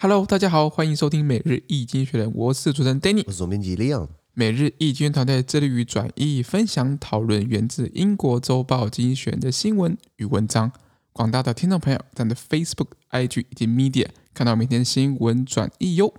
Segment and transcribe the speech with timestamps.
[0.00, 4.06] Hello，大家好，欢迎收听每日易经济学人，我是主持人 Danny，我是总编辑 Leon。
[4.32, 10.70] 每日易经济团队致力于转译、分享、讨论源自英国周报经济学人的新闻与文章。
[11.12, 16.14] 广大的听众朋友，在 Facebook、IG 以及 Media 看到每天新闻转译哟。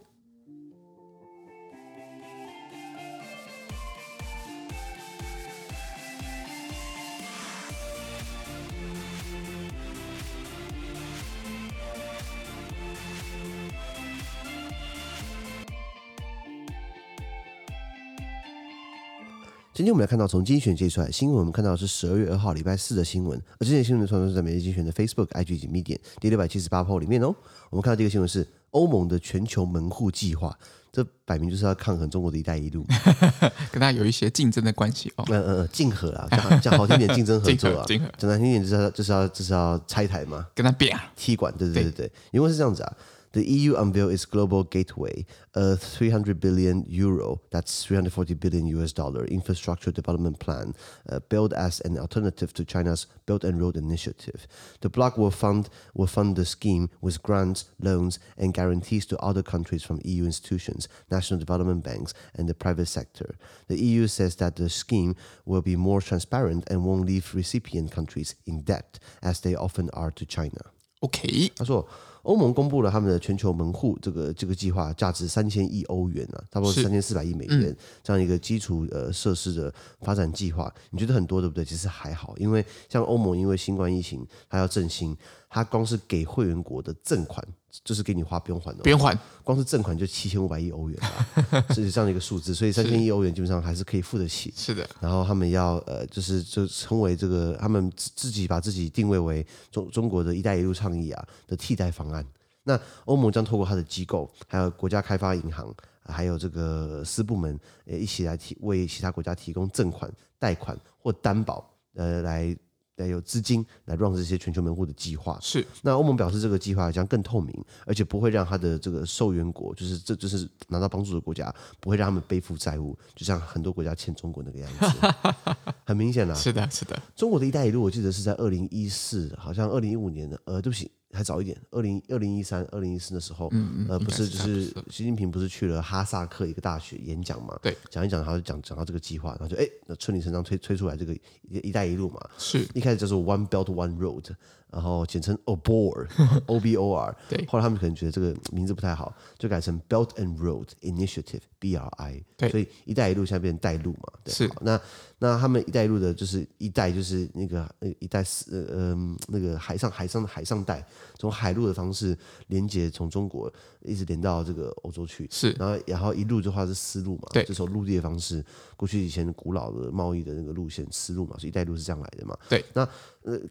[19.79, 27.33] 今天我们来看到从经济学人接出来新闻，我们看到的是十二月二号礼拜四的新闻，而这些新闻的传统是在每日精选的 Facebook、IG 以及 Medium 第六百七十八号里面哦。
[27.69, 30.53] 我们看到这个新闻是欧盟的全球门户计划，
[30.91, 32.85] 这摆明就是要抗衡中国的一带一路，
[33.71, 35.23] 跟他有一些竞争的关系哦。
[35.29, 37.85] 嗯嗯嗯，竞合啊，讲讲好听点，竞争合作啊，
[38.19, 41.91] 讲难听点就是要就是要就是要拆台嘛，跟他比啊，踢馆，对对对。
[41.93, 42.97] 对，因为是这样子啊。
[43.33, 49.91] The EU unveiled its global gateway, a 300 billion euro, that's 340 billion US dollar infrastructure
[49.91, 50.73] development plan,
[51.07, 54.47] uh, built as an alternative to China's Belt and Road Initiative.
[54.81, 59.43] The bloc will fund will fund the scheme with grants, loans, and guarantees to other
[59.43, 63.37] countries from EU institutions, national development banks, and the private sector.
[63.67, 68.35] The EU says that the scheme will be more transparent and won't leave recipient countries
[68.47, 70.71] in debt, as they often are to China.
[71.01, 71.87] OK，他说。
[72.23, 81.63] 欧盟公布了他们的全球门户这个这个计划，价值三千亿欧元啊，差不多三千四百亿美元，这样一个基础呃设施的发展计划，你觉得很多对不对？
[81.63, 85.15] 其实还好，因为像欧盟因为新冠疫情，它要振兴，
[85.49, 87.45] 它光是给会员国的赠款。
[87.83, 94.51] 就是给你花不用还的，不用还，光是赠款就七千五百亿欧元啊，是这样的一个数字，所以三千亿欧元基本上还是可以付得起。
[94.57, 102.25] 是的，然后他们要呃，就是就成为这个他们自己把自己定位为中中国的一带一路倡议啊的替代方案。
[102.63, 112.57] 那欧盟将透过它的机构，还有国家开发银行，还有这个私部门，呃，一起来提为其他国家提供赠款、贷款或担保，呃，来。
[113.03, 115.65] 来有资金来 run 这些全球门户的计划，是。
[115.81, 117.53] 那欧盟表示，这个计划将更透明，
[117.85, 125.35] 而且不会让他的这个受援国，就是这就是拿到帮助的国家，不会让他们背负债务，就像很多国家欠中国那个样子。
[125.85, 127.01] 很明显啦，是的，是的。
[127.15, 130.91] 中国的一带一路，我记得是在二零一四，好像二零一五年的，呃，对不起。
[131.19, 137.59] 还早一点，二零二零一三、二零一四的时候，嗯嗯，呃，不是，就是习近平不是去了哈萨克一个大学演讲嘛？
[137.61, 141.19] 对，讲一讲，然后就讲讲到这个计划，然后就哎，那顺理成章推推出来这个一
[141.67, 144.33] “一带一路”嘛，是一开始叫做 “One Belt One Road”。
[144.71, 147.15] 然后简称 OBOR，O B O R。
[147.27, 152.23] 对，后来他们可能觉得这个名字不太好，就改成 Belt and Road Initiative，B R I。
[152.37, 154.13] 对，所以“一带一路”现在变成“带路”嘛。
[154.23, 154.49] 对，是。
[154.61, 154.79] 那
[155.17, 158.95] 那他们“一带一路”的就是“一带”，就是那个那个“一带”是呃
[159.27, 160.85] 那个海上海上的海上带，
[161.17, 163.51] 从海路的方式连接从中国
[163.81, 165.27] 一直连到这个欧洲去。
[165.29, 165.51] 是。
[165.59, 167.27] 然后然后一路的话是丝路嘛？
[167.33, 168.43] 对，就从陆地的方式，
[168.77, 172.37] 过去以前古老的贸易的那个路线丝路嘛，所以“一带一路”是这样来的嘛？
[172.47, 172.63] 对。
[172.73, 172.87] 那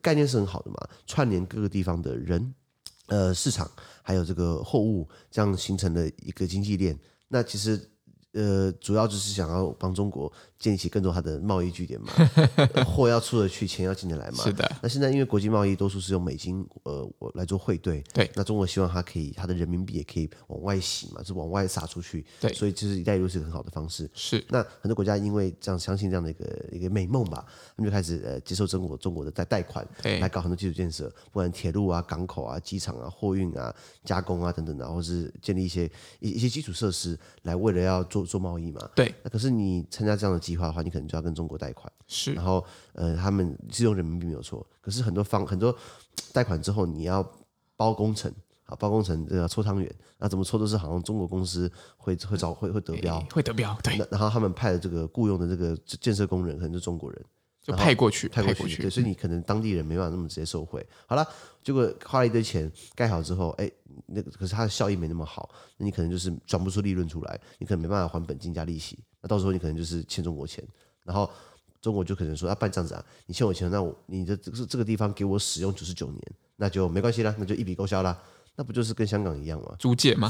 [0.03, 0.77] 概念是很好的嘛。
[1.07, 2.55] 串联各个地方的人、
[3.07, 3.71] 呃市场，
[4.03, 6.99] 还有这个货物，这样形成了一个经济链。
[7.29, 7.79] 那其实，
[8.33, 10.33] 呃，主要就是想要帮中国。
[10.59, 12.09] 建立起更多它的贸易据点嘛，
[12.85, 14.43] 货要出得去，钱要进得来嘛。
[14.43, 14.69] 是的。
[14.83, 18.03] 那现在因为国际贸易多数是用美金，呃，我来做汇兑。
[18.13, 18.29] 对。
[18.35, 22.27] 那中国希望它可以，它的人民币也可以往外洗嘛，就往外撒出去。
[22.41, 22.53] 对。
[22.55, 24.11] 所以其实“一带一路”是个很好的方式。
[24.15, 24.45] 是。
[24.49, 27.47] 那很多国家因为这样相信这样的一个一个美梦吧，
[27.77, 33.73] 他们就开始呃接受中国中国的贷贷款，对，来搞很多基础建设，不管铁路啊、港口啊、机场啊、货运啊、
[34.05, 35.89] 加工啊等等的，或是建立一些
[36.19, 38.81] 一一些基础设施，来为了要做做做贸易嘛。
[38.97, 39.15] 对。
[39.23, 40.39] 那可是你参加这样的。
[40.49, 42.65] 计划的话，你可能就要跟中国贷款，是，然后
[42.95, 45.77] 呃，他们是用人民币没有错，可是很多方很多
[46.33, 47.23] 贷款之后，你要
[47.77, 48.33] 包工程
[48.65, 57.23] 啊，包工程要搓汤圆，那怎么搓都是好像中国公司会会找会会得标，会得标，对，然后他们派的这个雇佣的这个建设工人可能是中国人，
[57.69, 60.85] 就派过去，派过去，对，所以你可能当地人没办法那么直接受贿。
[61.07, 61.29] 好了，
[61.63, 63.71] 结果花了一堆钱盖好之后，哎，
[64.07, 68.99] 那个可是它的效益没那么好，那你可能就是转不出利润出来，你可能没办法还本金加利息。
[69.21, 70.67] 那到时候你可能就是欠中国钱，
[71.05, 71.31] 然后
[71.83, 76.23] 中国就可能说，啊，办这样子啊，你欠我钱，那我你的这个这个地方给我使用九十九年，
[76.57, 78.19] 那就没关系啦，那就一笔勾销啦，
[78.59, 79.73] 那不就是跟香港一样吗？
[79.79, 80.29] 租借吗？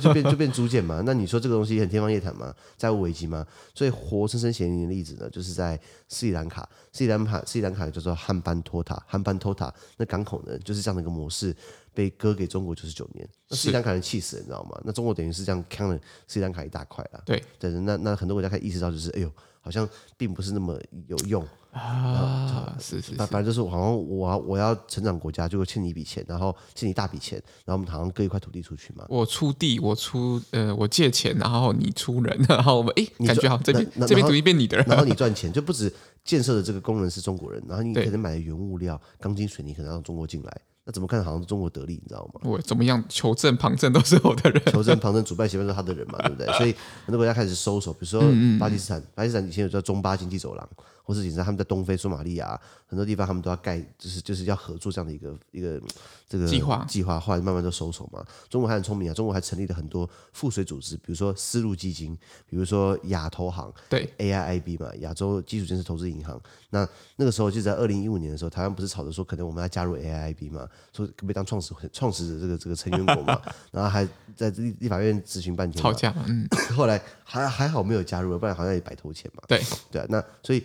[0.00, 1.02] 就变就变租借嘛。
[1.04, 2.54] 那你说这个东西很天方夜谭吗？
[2.78, 3.46] 债务危机吗？
[3.74, 5.78] 所以活生生显灵的例子呢，就是在
[6.08, 11.54] 斯里兰卡，斯里兰卡斯里兰卡叫做汉班托塔，汉班托塔那港口呢，就是这样的一个模式。
[11.96, 14.78] 被割给中国九十九年，那斯里兰卡人气死了，你知道吗？
[14.84, 15.98] 那中国等于是这样坑了
[16.28, 17.22] 斯里兰卡一大块了。
[17.24, 19.32] 对，但是，那那很多国家开始意识到，就是哎呦，
[19.62, 19.88] 好像
[20.18, 21.42] 并不是那么有用。
[21.72, 29.04] 啊，是是，反反正就是好像我要我要成长国家，就会欠你一笔钱，然后欠你一大笔钱，然后我们好像割一块土地出去嘛。
[29.08, 35.92] 我出地，我出呃，我借钱，然后你出人，然后我们哎，感觉好这边这边土地变你的， 然后你赚钱，就不止
[36.24, 40.60] 建设的这个工人是中国人，然后你可能买的原物料，钢筋水泥可能让中国进来。
[40.88, 42.40] 那怎么看好像是中国得利，你知道吗？
[42.44, 43.02] 我怎么样？
[43.08, 46.46] 求证旁证都是我的人，求证旁证主办协办都是他的人嘛，对不对？
[46.56, 46.72] 所以
[47.04, 48.22] 很多国家开始收手，比如说
[48.58, 50.68] 巴基斯坦，巴基斯坦以前有叫中巴经济走廊。
[51.06, 55.80] 或是警察他们在东非、索马利亚很多地方，他们都要盖，就是就是要合作这样的一个一个
[56.28, 58.26] 这个计划计划，后来慢慢都收手嘛。
[58.50, 62.18] 中国还很聪明啊，中国还成立了很多赋税组织，比如说丝路基金，
[62.48, 66.40] 比如说亚投行，对 AIIB 嘛，亚洲基础建设投资银行。
[66.70, 79.42] 那那个时候就在二零一五年的时候，台湾不是吵着说可能我们要加入 AIIB 嘛，说可不可以当创始创始的这个这个成员国嘛， 然后还在立立法院咨询半天，吵架，嗯， 后来还还好没有加入，不然好像也白投钱嘛。
[79.48, 80.64] 对对啊，那所以。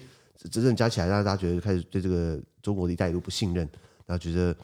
[0.50, 3.64] 真正加起来，让大家觉得开始对这个中国的一带一路不信任，
[4.08, 4.56] 然后觉得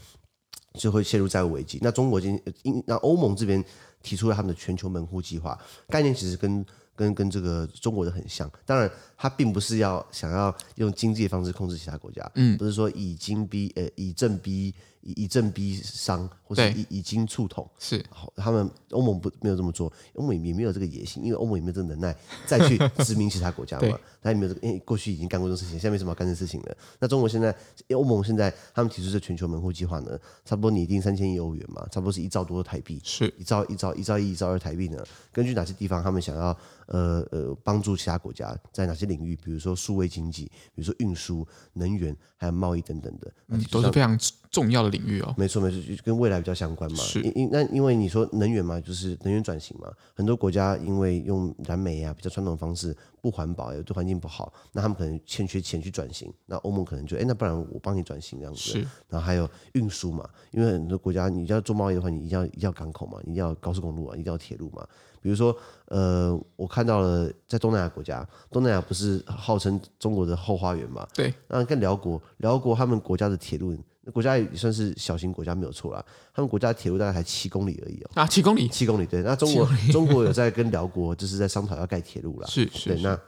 [0.74, 1.78] 就会陷入债务危机。
[1.84, 3.64] 那中国今因那欧盟这边
[4.02, 5.56] 提出了他们的全球门户计划，
[5.88, 6.66] 概念其实跟
[6.96, 8.52] 跟跟这个中国的很像。
[8.66, 14.74] 当然，它并不是要想要用经济的方式控制其他国家，嗯，不是说以经逼呃以政逼。
[15.08, 18.04] 以以政逼商，或是以以经促统，是。
[18.10, 22.14] 好，他们欧盟不没有这么做，欧盟也没有这个野心，因为欧盟也没有这个能耐
[22.46, 26.78] 再去殖民其他国家嘛，他也没有这个，因为过去已经干过这种事情，现在没什么好干的事情了。
[27.00, 27.56] 那中国现在，
[27.96, 33.34] 欧盟现在他们提出这全球门户计划呢，差不多拟定三千亿欧元嘛，差不多是一兆多的台币，是。
[33.38, 35.02] 一兆一兆一兆一一兆二台币呢。
[35.32, 36.58] 根据哪些地方他们想要
[36.88, 40.46] 呃呃帮助其他国家在哪些领域，比如说数位经济，
[40.76, 44.18] 比如说运输、能源还有贸易等等的，嗯，都是非常。
[44.52, 46.98] 重要的领域哦，没错没错，就跟未来比较相关嘛。
[46.98, 56.32] 是，因因那因为你说能源嘛，就是能源转型嘛，很多国家因为用燃煤啊比较传统的方式不环保，也对环境不好，那他们可能欠缺钱去转型。
[56.46, 58.60] 那欧盟可能就哎，那不然我帮你转型这样子。
[58.60, 58.80] 是，
[59.10, 64.88] 然后还有运输嘛，因为很多国家你要做贸易的话，你一定要一定要港口嘛，一定要高速公路啊，一定要铁路嘛。
[65.20, 65.54] 比如说，
[65.88, 71.06] 呃，我看到了在东南亚国家，东南亚不是号称中国的后花园嘛？
[71.14, 71.34] 对。
[71.50, 73.76] 那跟辽国，辽国他们国家的铁路。
[74.12, 78.10] 国家也算是小型国家没有错啦，他们国家的铁路大概才七公里而已哦。
[78.16, 79.22] 啊，七公里，七公里，对。
[79.22, 82.48] 那中国 中国有在跟辽国就是在商讨要盖铁路啦。
[82.48, 82.90] 是是。
[82.90, 83.20] 对，那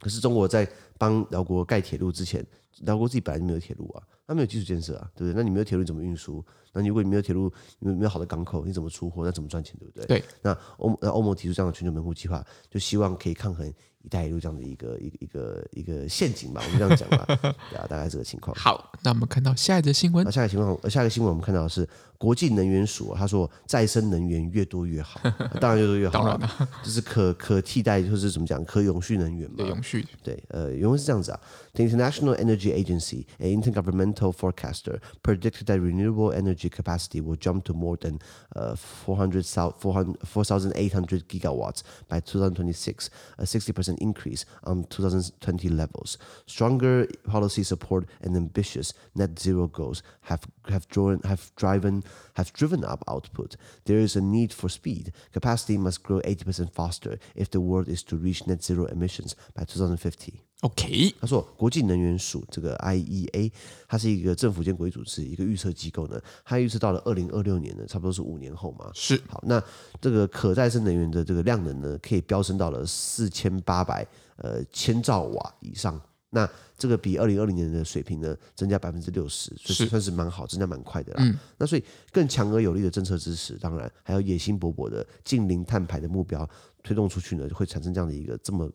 [0.00, 0.68] 可是中国在
[1.00, 2.46] 帮辽国盖铁路之前，
[2.80, 5.34] 辽国自己本来就没有铁路啊，他没有基础建设啊，对不对？
[5.34, 6.44] 那你没有铁路你怎么运输？
[6.74, 9.24] 那如果你没有铁路，你没有好的港口，你怎么出货？
[9.24, 9.74] 那怎么赚钱？
[9.80, 10.06] 对不对？
[10.06, 10.24] 对。
[10.42, 13.72] 那欧那欧盟提出这样的全球门户计划，就希望可以抗衡。
[14.02, 17.26] “一带一路”这样的一个一个一个一个陷阱吧，我们这样讲吧，
[17.68, 18.56] 对啊，大概这个情况。
[18.56, 20.24] 好，那我们看到下一则新闻。
[20.24, 21.86] 那下一个情况，下一个新闻，我们看到的是
[22.16, 25.20] 国际能源署，他说再生能源越多越好，
[25.60, 29.66] 当然越多越好，当然了，就是可可替代，就是怎么讲，可永续能源嘛。
[29.66, 30.06] 永续。
[30.22, 37.72] 对，呃，原 the International Energy Agency, an intergovernmental forecaster, predicted that renewable energy capacity will jump to
[37.72, 38.20] more than
[38.56, 46.18] uh, 4,800 gigawatts by 2026, a 60% increase on 2020 levels.
[46.46, 52.04] Stronger policy support and ambitious net zero goals have have drawn have driven
[52.34, 53.56] have driven up output.
[53.84, 55.12] There is a need for speed.
[55.32, 59.64] Capacity must grow 80% faster if the world is to reach net zero emissions by
[59.64, 60.42] 2050.
[60.60, 63.50] OK，他说国际能源署这个 IEA，
[63.88, 68.90] 它是一个政府间国际组织，一个预测机构呢，它预测到了二零二六年呢，差不多是五年后嘛。
[68.92, 69.62] 是，好，那
[70.02, 74.06] 这个可再生能源的这个量能呢，可以飙升到了四千八百
[74.36, 75.98] 呃千兆瓦以上。
[76.32, 76.46] 那
[76.76, 81.22] 这个比二零二零年的水平呢，增加百分之六十，所以算是蛮好，增加蛮快的啦。
[81.24, 81.82] 嗯，那所以
[82.12, 86.46] 更强而有力的政策支持，当然还有野心勃勃的近零碳排的目标
[86.82, 88.70] 推动出去呢，就会产生这样的一个这么。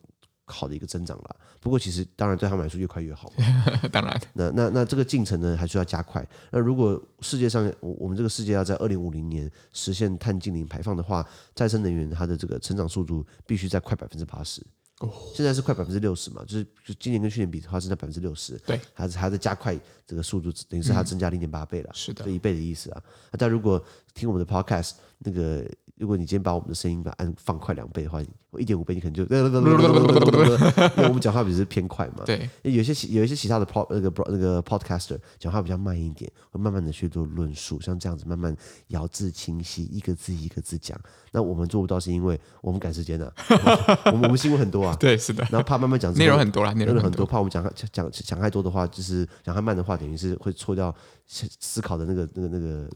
[0.46, 3.44] 好的一个增长了，不过其实当然对他们来说越快越好嘛。
[3.90, 6.24] 当然，那那那这个进程呢还需要加快。
[6.52, 14.64] 那如果世界上我我们这个世界要在二零五零年实现碳净零排放的话，再生能源它的这个成长速度必须在快百分之八十。
[15.00, 18.56] 哦，现在是快百分之六十嘛，就是就今年跟去年比的话是在百分之六十。
[18.64, 19.76] 对，还是还在加快
[20.06, 21.90] 这个速度，等于是它增加零点八倍了。
[21.92, 23.02] 是的，这一倍的意思啊。
[23.32, 23.84] 那但如果
[24.14, 25.68] 听我们的 podcast 那个。
[25.98, 29.42] 如果你今天把我们的声音把按放快两倍的话，我一点五倍你可能就， 因为
[31.08, 32.22] 我们讲话比是偏快嘛。
[32.26, 38.54] 对，有一些有一些其他的 pod 那个那个 podcaster 讲话比较慢一点，会慢慢的去做论述，像这样子慢慢
[38.88, 41.00] 咬字清晰，一个字一个字讲。
[41.32, 43.32] 那我们做不到，是因为我们赶时间的，
[44.12, 44.94] 我们我们新闻很多啊。
[45.00, 45.46] 对，是的。
[45.50, 50.94] 然后怕慢慢讲，内容很多啦，内容很多，怕我们讲讲讲太多的话，就是讲太慢的话，等于是会错掉
[51.26, 52.86] 思考的那个那个那个。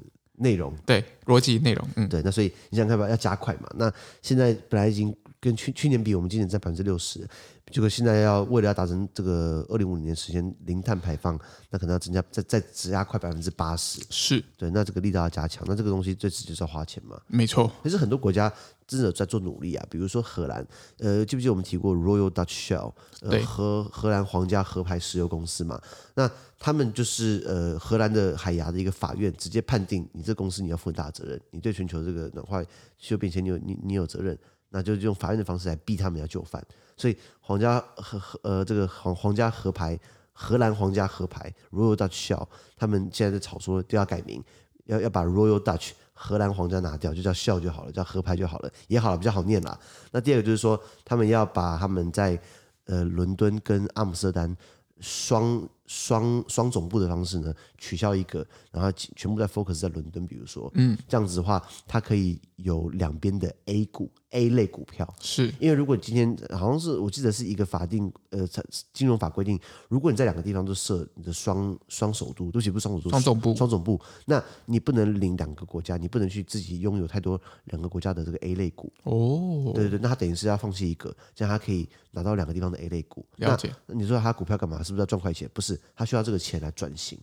[0.41, 3.69] 内容对逻辑内容，嗯，对，那所以你想看吧，要加快嘛。
[3.77, 3.93] 那
[4.23, 7.27] 现在本来已经跟去去年比，我们今年在百分之六十。
[7.71, 11.39] 结果现在要为了要达成这个二零五零年实现零碳排放，
[11.71, 14.01] 那可能要增加再再增加快百分之八十。
[14.11, 17.17] 是对，那这个力道要加强，那这个东西最直接就是要花钱嘛。
[17.29, 18.53] 没错，其实很多国家
[18.91, 20.67] 真的在做努力啊，比如说荷兰，
[20.99, 22.93] 呃，记不记得我们提过 Royal Dutch Shell，
[23.23, 25.81] 呃，荷荷兰皇家壳牌石油公司嘛？
[26.15, 26.29] 那
[26.59, 32.61] 他们就是呃荷兰的海牙的一个法院直接判定你这公司你要负很大责任，你对全球这个暖化
[32.99, 34.37] 气候变迁你有你你有责任。
[34.73, 36.65] 那就用法院的方式来逼他们要就范，
[36.97, 39.99] 所以皇家和和呃这个皇皇家壳牌
[40.33, 44.41] 荷兰皇家合牌 Royal Dutch Shell，他们现在在吵说都要改名，
[44.85, 45.91] 要要把 Royal Dutch
[46.23, 49.79] 荷兰皇家拿掉，就叫笑就好了，叫合拍就好了，也好了，比较好念啦。
[50.13, 52.39] 那第二个就是说，他们要把他们在
[52.85, 54.55] 呃伦敦跟阿姆斯特丹
[55.01, 64.09] 双双双总部的方式呢取消一个，然后全部在 focus 在伦敦，比如说，嗯，这样子的话，它可以有两边的 A 股。
[64.33, 68.47] A 类股票是因为如果今天好像是我记得是一个法定呃
[68.93, 83.27] 金融法规定，如果你在两个地方都设你的双双首都，都不是双首都，双总部，双总部，那你不能领两个国家，你不能去自己拥有太多两个国家的这个 A 类股哦，对对对，那他等于是要放弃一个，这样他可以拿到两个地方的 A 类股。
[83.39, 84.81] 了解，那你说他股票干嘛？
[84.81, 85.51] 是不是要赚快钱？
[85.53, 87.19] 不是，他需要这个钱来转型。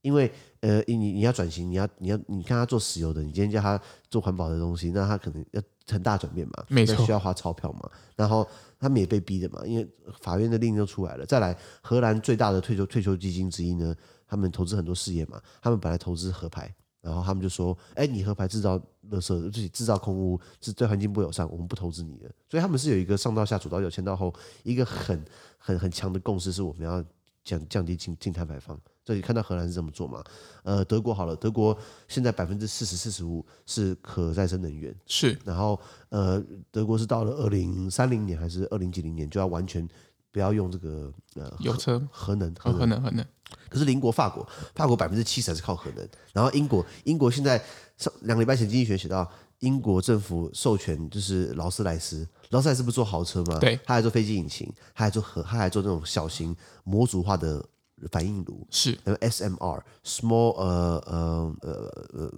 [0.00, 7.90] 因为呃，你你要转型，你要你要你看他做石油的，你今天叫他做环保的东西，那他可能要很大转变嘛，没错，需要花钞票嘛。
[8.14, 8.46] 然后
[8.78, 9.86] 他们也被逼的嘛，因为
[10.20, 11.26] 法院的令都出来了。
[11.26, 13.94] 再来，荷兰最大的退休退休基金之一呢，
[14.26, 18.78] 他们投资很多事业嘛，他们本来投资合牌，然后他们就说，哎，你合牌制造
[19.10, 22.30] 垃圾，自己制造空污，是对环境不友善，我们不投资你的。
[22.48, 25.22] 所以他们是有一个上到下、左到右、前到后，一个很
[25.58, 27.04] 很很强的共识，是我们要
[27.48, 28.78] 降降低净净碳排放。
[29.02, 30.22] 这里看到荷兰是这么做嘛？
[30.64, 31.76] 呃，德国好了，德国
[32.08, 35.38] 现在百分之四十四十五是可再生能源，是。
[35.46, 39.88] 然后呃，德国是到了二零三零年还是二零几零年就要完全
[40.30, 43.02] 不要用这个呃油车核能核能核能。
[43.02, 43.26] 核能
[43.70, 46.06] 可是邻国法国，法国百分之七十还是靠核能。
[46.34, 47.62] 然后英国，英国现在
[47.96, 49.26] 上两个礼拜前经济学写到，
[49.60, 53.58] 英国政府授权就是劳斯莱斯，劳斯莱斯不是做豪车吗？
[53.58, 57.64] 对，他还做飞机引擎，他还做核，他还做这种小型模组化的。
[58.12, 62.32] 反应炉是，SMR small 呃呃呃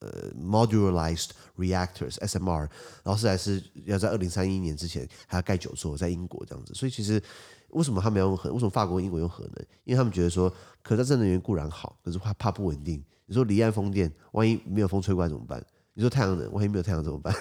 [0.00, 2.68] 呃 modularized reactors SMR，
[3.04, 7.18] 劳斯莱斯要在二零三一年之前还要盖九座在英国这样子，所以其实
[7.70, 8.52] 为什么他们要用核？
[8.52, 9.66] 为什么法国、英国用核能？
[9.84, 13.02] 因为他们觉得说可再生能源固然好，可是怕怕不稳定。
[13.24, 15.64] 你说离岸风电，万一没有风吹过来怎么办？
[15.94, 17.34] 你说太阳能，万一没有太阳怎么办？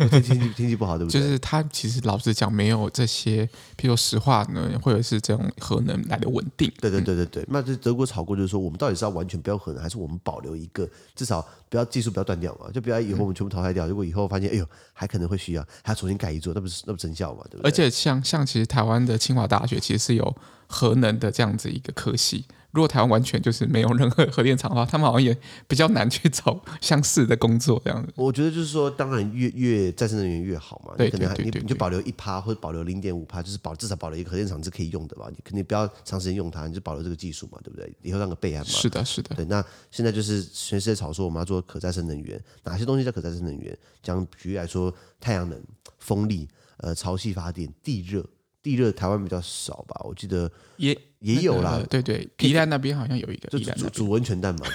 [0.08, 1.20] 天气天气不好，对不对？
[1.20, 3.44] 就是它其实老实讲，没有这些，
[3.76, 6.72] 譬如石化呢或者是这种核能来的稳定。
[6.80, 7.46] 对对对对对。
[7.48, 12.70] 那这德国炒过，就是说我们到底是要完全不要核能，还是我们保留一个，至少不要技术不要断掉嘛？
[12.72, 13.86] 就不要以后我们全部淘汰掉。
[13.86, 17.44] 如果以后发现，哎呦，还可能会需要，还要重新盖一座，那不是那不真效嘛？
[17.50, 17.68] 对不对？
[17.68, 22.44] 而且像像其实台湾的清华大学其实是有核能的这样子一个科系。
[22.72, 25.36] 如果台湾完全就是没有任何核电厂的话，他们好像也
[25.66, 28.12] 比较难去找相似的工作这样子。
[28.16, 30.94] 我觉得就是说，当然越越再生能源越好嘛。
[30.96, 35.26] 对，可能你你就保留一趴或者保留零点五趴，就是保至少保留一个核电厂是可以用的吧？
[35.30, 37.92] 你肯定不要长时间用它，你就保留这个技术嘛，对不对？
[38.02, 38.70] 以后让个备案嘛。
[38.70, 39.34] 是的，是的。
[39.34, 43.76] 对，那现在就是全世界炒作我们要做可再生能源，哪些东西叫可再生能源？
[44.02, 45.60] 讲举例来说，太阳能、
[45.98, 46.48] 风力、
[46.78, 48.24] 呃潮汐发电、地热。
[48.62, 51.80] 地热台湾比较少吧，我记得也也有啦。
[51.88, 54.66] 对对，宜兰那边好像有一个，就煮煮温泉蛋嘛，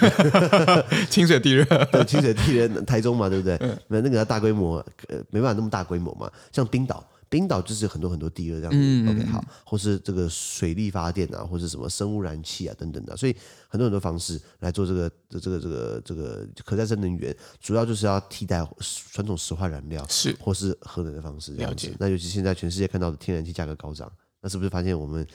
[1.08, 3.58] 清水地热，对，清水地热，台中嘛，对不对？
[3.88, 7.06] 那那个大规模，呃，没办法那么大规模嘛，像冰岛。
[7.36, 13.36] 冰岛就是很多很多地热这样子，嗯，OK 好，或是这个水力发电啊，或是什么生物燃气啊等等的，所以
[13.68, 18.66] 很多很多方式来做这个这这个这个这个可再生能源，主要就是要替代
[19.12, 21.88] 传统石化燃料，是或是核能的方式这样子。
[21.88, 21.96] 了解。
[22.00, 25.26] 那尤其现在全世界看到的天然气价格高涨，那是不是发现我们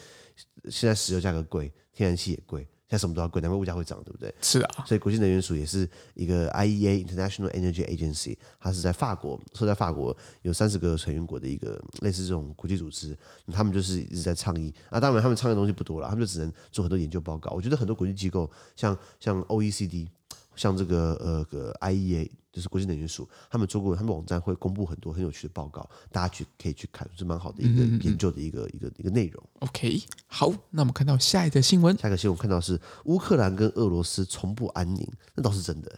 [0.69, 2.67] 现在石油价格贵，天然气也贵？
[2.91, 4.35] 现在什么都要贵，难怪物价会涨，对不对？
[4.41, 13.17] 是啊，所以国际能源署也是一个 IEA International Energy Agency，它是在法国，设在法国有三十个成员国的一个类似这种国际组织，
[13.53, 14.99] 他们就是一直在倡议啊。
[14.99, 17.51] 当然，他们倡议的东西不多了，他们就只能做很多研究报告。
[17.51, 20.09] 我觉得很多国际机构，像像 OECD。
[20.53, 29.43] 像这个呃个 IEA 就是国际能源署，他们做过，他们网站会公布很多很有趣的报告，大家去可以去看，是蛮好的一个研究的一个嗯嗯嗯一个一个内容。
[29.59, 35.91] OK，好，那我们看到下一个新闻，下一个新闻看到是乌克兰跟俄罗斯从不安宁，那倒是真的。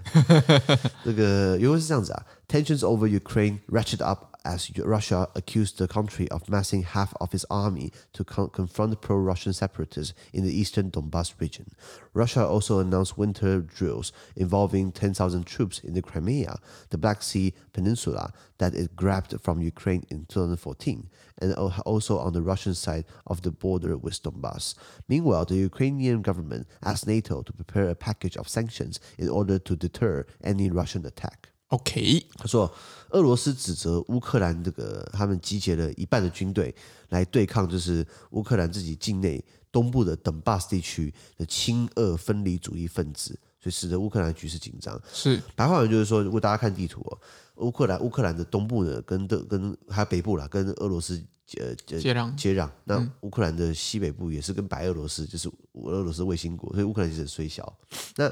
[1.04, 7.46] 这个原文是这样子啊，Tensions over Ukraine ratchet up as Russia accused the country of massing half of its
[7.50, 11.72] army to con confront pro-Russian separatists in the eastern Donbas region.
[12.14, 16.60] Russia also announced winter drills involving 10,000 troops in the Crimea,
[16.90, 21.10] the Black Sea Peninsula that it grabbed from Ukraine in 2014,
[21.40, 24.76] and also on the Russian side of the border with Donbas.
[25.08, 29.76] Meanwhile, the Ukrainian government asked NATO to prepare a package of sanctions in order to
[29.76, 31.53] deter any Russian attack.
[31.70, 32.72] OK，他说，
[33.10, 36.74] 俄罗斯指责乌克兰这个他们集结了一半的军队
[37.10, 43.30] 来对抗，就是乌克兰自己境内东部的顿巴斯地区的亲俄分离主义分子，
[43.60, 45.02] 所以使得乌克兰局势紧张。
[45.12, 47.18] 是白话文就是说，如果大家看地图哦，
[47.66, 51.20] 乌克兰乌克兰的东部呢，跟的跟还有北部啦，跟俄罗斯
[51.58, 52.70] 呃接壤接壤。
[52.84, 57.76] 那乌克兰的西北部也是跟白俄罗斯，就是俄罗斯卫星国，所以乌克兰其实很衰小。
[58.16, 58.32] 那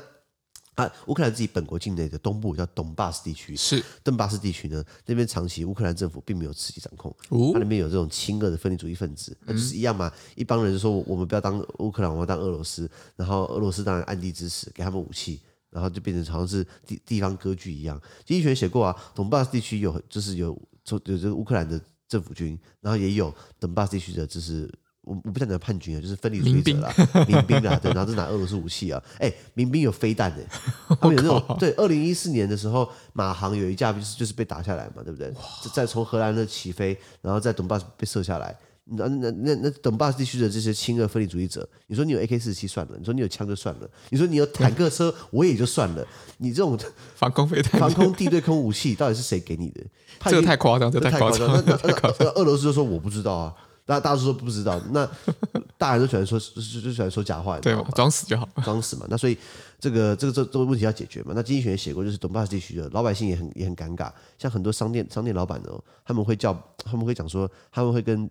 [0.76, 10.10] 啊，乌克兰自己本国境内的东部叫顿巴斯地区，是顿巴斯地区呢，那边长期乌克兰政府并没有实际掌控，哦、它里面有这种亲俄的分离主义分子，那就是一样嘛。
[10.34, 18.02] 一帮人就说我们不要当乌克兰，我们要当俄罗斯，然后俄罗斯当然暗地支持，给他们武器，然后就变成好像是地地方割据一样。
[18.26, 24.72] 经济学写过啊，顿巴斯地区有就是有有这个乌克兰的政府军，然后也有顿巴斯地区的就是。
[25.04, 26.94] 我我不讲的叛军啊，就是分离主义者啦，
[27.28, 30.44] 民兵啊，对，然后就拿俄罗斯武器啊，哎，民兵有飞弹的，
[31.02, 31.72] 他们有那种对。
[31.74, 35.34] 二零一四年的时候，马航有一架就是就是被打下来嘛，对不对？
[35.74, 38.56] 在从荷兰的起飞，然后在东巴斯被射下来。
[38.94, 46.06] 那那那那东巴斯地区的这些亲俄分离主义者，你说你有 AK 四十七算了，你说你有枪就算了，你说你有坦克车我也就算了，
[46.40, 46.78] 你这种
[47.16, 49.82] 防空飞弹、防空地对空武器到底是谁给你的？
[50.30, 51.48] 这个太夸张，这个太夸张。
[51.66, 53.54] 那那那俄罗斯就说我不知道啊。
[53.92, 55.06] 大大家都说不知道，那
[55.78, 59.06] 大人都喜欢说，就就喜欢说假话，对，装死就好， 装死嘛。
[59.10, 59.38] 那所以
[59.80, 61.34] 这个这个这这个问题要解决嘛。
[61.36, 65.70] 那经济学也写过，就是顿巴斯地区的老百姓也很也很尴尬，像很多商店商店老板呢，
[66.06, 68.30] 他们会叫他们会讲说，他们会跟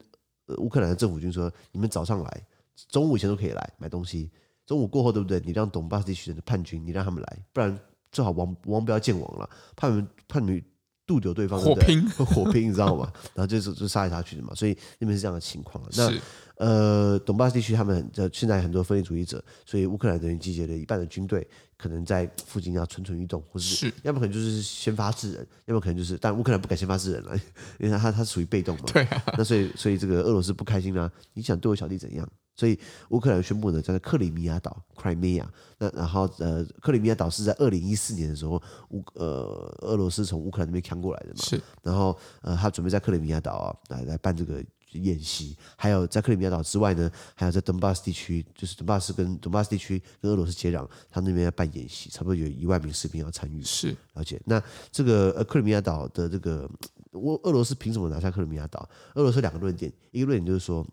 [0.57, 2.47] 乌克兰的政府军说，你们早上来，
[2.89, 4.31] 中午以前都可以来买东西，
[4.65, 5.43] 中午过后对不对？
[5.45, 7.79] 你让顿巴斯地区的叛军，你让他们来，不然
[8.11, 10.65] 最好王王不要见王了，怕你们怕你们。
[11.11, 13.13] 杜丢对方，火拼， 火拼，你知道吗？
[13.35, 15.83] 然后就是就杀来杀去的嘛，所以那边是这样的情况。
[15.97, 16.13] 那
[16.55, 21.45] 呃，东巴斯地区他们呃现在很多分离主义者，所以乌克兰等于集结了一半的军队，
[21.77, 27.35] 可能在附近要蠢蠢欲动，或是，是要么可能就是先发制人，要么可能就是，但乌克兰不敢先发制人了，
[27.81, 28.83] 因为他他他属于被动嘛。
[28.93, 29.25] 对啊。
[29.37, 32.29] 那所以所以这个俄罗斯不开心啦，你想对我小弟怎样？
[32.61, 35.47] 所以乌克兰宣布呢，在克里米亚岛 （Crimea），
[35.79, 41.37] 那然后呃，克里米亚岛是在二零一四年的时候，乌呃俄罗斯从乌克兰那边抢过来的嘛。
[41.43, 41.59] 是。
[41.83, 53.63] 然后呃，他准备在克里米亚岛啊来来办这个演习，还有在克里米亚岛之外呢，还有在顿巴斯地区，就是顿巴斯跟顿巴斯地区跟俄罗斯接壤，他那边要办演习，差不多有一万名士兵要参与。
[53.63, 53.97] 是。
[54.13, 54.39] 了解。
[54.45, 56.71] 那这个呃克里米亚岛的这个
[57.13, 58.87] 俄俄罗斯凭什么拿下克里米亚岛？
[59.15, 60.87] 俄罗斯两个论点，一个论点就是说。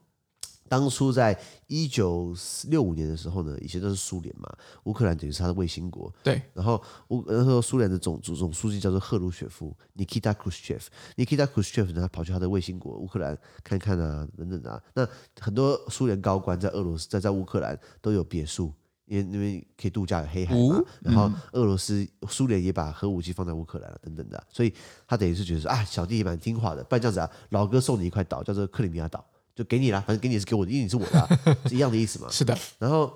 [0.67, 2.35] 当初在一九
[2.69, 4.47] 六五年的时候呢，以前都是苏联嘛，
[4.83, 6.13] 乌克兰等于是他的卫星国。
[6.23, 6.41] 对。
[6.53, 14.81] 然后乌然后苏联的总总总书记叫做赫鲁雪夫 （Nikita Khrushchev），Nikita Khrushchev 呢，他跑去他的卫星国乌克兰看看啊，等等啊。
[14.93, 15.07] 那
[15.39, 18.73] 很多苏联高官在俄罗斯在在乌克兰都有别墅，
[19.05, 20.83] 因为那边可以度假，有黑海嘛。
[21.01, 24.43] 然后俄罗斯苏联也把核武器放在乌克兰了，等等的。
[24.51, 24.73] 所以
[25.07, 29.25] 他等于是觉得说啊，小弟也蛮听话的，不然这样子啊，老哥送你一块岛，叫做克里米亚岛。
[29.57, 31.27] 就给你了，反正给你是给我的，因为你是我的，啊，
[31.67, 32.29] 是一样的意思嘛。
[32.29, 32.55] 是的。
[32.77, 33.11] 然后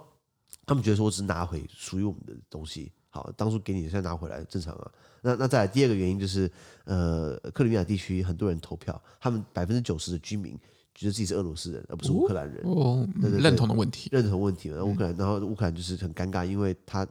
[0.66, 2.92] 他们觉得说，我只是拿回属于我们的东西。
[3.12, 4.92] 好，当初给你，现在拿回来正常啊。
[5.22, 6.52] 那那再来第二个原因就是，
[6.86, 10.58] 呃，克里米亚地区很多人投票，他们百分之九十的居民
[10.96, 12.60] 觉得自己是俄罗斯人，而不是乌克兰人。
[12.64, 14.84] 哦，对对对，认同的问题，认同问题嘛。
[14.84, 17.08] 乌克兰，然后乌克兰就是很尴尬，因为他。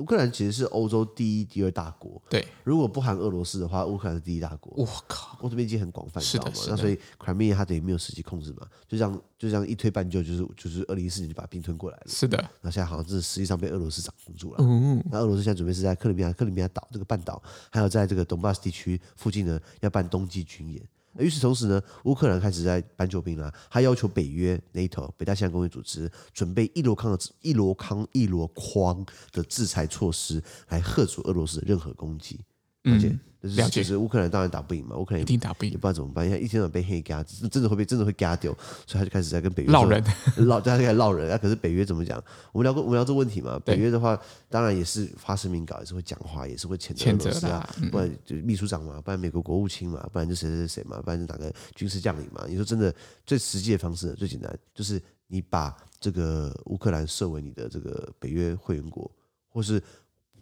[0.00, 2.20] 乌克兰其实是欧洲第一、第二大国。
[2.28, 4.72] 对，如果不含俄罗斯的话，乌克兰是第一大国。
[4.76, 6.52] 我靠，欧洲面积很广泛，你知道吗？
[6.68, 12.04] 那所以 Crimea 它等于没有实际控制嘛，就这样就这样一推半就，就是就是二零一四年就把兵吞过来了。
[12.06, 12.42] 是的。
[12.60, 14.58] 那现在好像是实际上被俄罗斯掌控住了。
[14.60, 15.02] 嗯。
[15.10, 20.82] 那俄罗斯现在准备是在克里米亚、克里米亚岛这个半岛，还有在这个东巴斯地区附近呢，要办冬季军演。
[21.18, 32.40] 与此同时呢，乌克兰开始在搬救兵了，他要求北约 NATO 北大西洋公约组织准备一箩筐的一箩筐一箩筐的制裁措施，来吓阻俄罗斯的任何攻击。
[32.84, 33.16] 而且。
[33.44, 36.24] 就是，其实乌克兰当然打不赢嘛，乌克兰一定打不赢，也不知道怎么办。
[36.24, 38.50] 因为一天到晚被黑加，真的会被真的会加掉，
[38.86, 40.02] 所以他就开始在跟北约闹人，
[40.38, 41.36] 闹 大家开始闹人啊。
[41.36, 42.16] 可是北约怎么讲？
[42.52, 43.60] 我们聊过，我们聊这个问题嘛。
[43.62, 44.18] 北约的话，
[44.48, 47.68] 当然也是发声明稿，也是会讲话，也是会谴责俄罗斯啊。
[47.92, 52.46] 不然就秘书长嘛，不然美国国务卿嘛，不然就谁谁谁嘛，不然就哪个军事将领嘛。
[52.48, 52.94] 你说真的，
[53.26, 59.10] 最实际的方式最简单，就是你把这个乌克兰设为你的这个北约会员国，
[59.50, 59.82] 或是。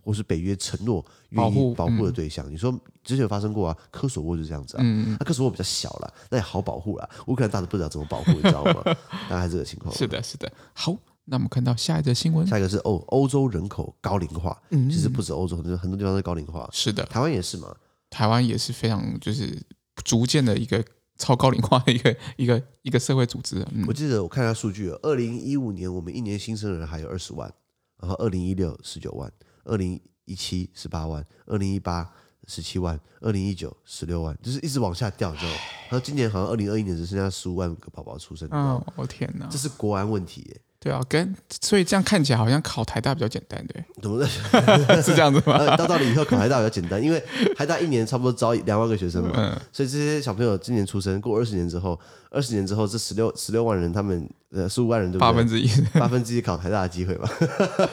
[0.03, 2.47] 或是北约承诺愿意保护的对象。
[2.51, 2.71] 嗯、你说
[3.03, 3.77] 之前有发生过啊？
[3.91, 4.81] 科索沃就是这样子啊。
[4.85, 7.09] 嗯，那科索沃比较小了，那也好保护了。
[7.27, 8.83] 乌克兰大的不知道怎么保护，你知道吗？
[9.31, 9.95] 大概这个情况。
[9.95, 10.53] 是的，是的。
[10.73, 12.47] 好，那我们看到下一则新闻。
[12.47, 16.69] 下一个是欧欧洲人口高龄化，嗯，其实不止欧洲，很多很多地方都高龄化。
[16.73, 17.75] 是的，台湾也是嘛。
[18.11, 19.59] 台湾也是非常就是
[20.05, 20.85] 逐渐的一个
[21.17, 23.67] 超高龄化的一个一个一个社会组织。
[23.73, 27.51] 嗯，我记得我看一下数据，二零一五年我们一年新生儿还有二十万，
[27.99, 29.33] 然后二零一六十九万，
[29.65, 32.11] 二零一七十八万，二零一八
[32.47, 35.53] 十七万，二零一九十六万，就是一直往下掉之后，
[35.91, 38.49] 然后今年好像二零二一年只剩下十五万个宝宝出生。
[38.51, 40.61] 哦，我天哪，这是国安问题耶。
[40.83, 43.85] 对啊，跟所以这样看起来好像考台大比较简单，对？
[44.03, 44.27] 怎么
[45.01, 45.77] 是这样子吗？
[45.77, 47.23] 到到了以后考台大比较简单，因为
[47.55, 51.97] 台大一年差不多招两万个学生嘛，嗯、所以这些小朋友今年出生，过二十年之后，
[52.31, 55.29] 二十年之后这十六十六万人，他们呃十五万人对不对？
[55.29, 55.69] 八分之一，
[56.01, 57.31] 八分之一考台大的机会吧。